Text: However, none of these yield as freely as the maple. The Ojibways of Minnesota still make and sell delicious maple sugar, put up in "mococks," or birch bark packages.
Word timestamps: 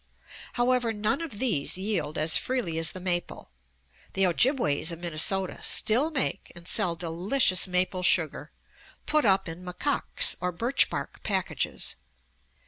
However, 0.53 0.91
none 0.93 1.21
of 1.21 1.37
these 1.37 1.77
yield 1.77 2.17
as 2.17 2.35
freely 2.35 2.79
as 2.79 2.91
the 2.91 2.99
maple. 2.99 3.51
The 4.13 4.25
Ojibways 4.25 4.91
of 4.91 4.97
Minnesota 4.97 5.59
still 5.61 6.09
make 6.09 6.51
and 6.55 6.67
sell 6.67 6.95
delicious 6.95 7.67
maple 7.67 8.01
sugar, 8.01 8.51
put 9.05 9.25
up 9.25 9.47
in 9.47 9.63
"mococks," 9.63 10.35
or 10.41 10.51
birch 10.51 10.89
bark 10.89 11.21
packages. 11.21 11.97